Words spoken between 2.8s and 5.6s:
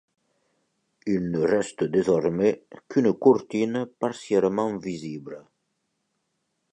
qu'une courtine partiellement visible.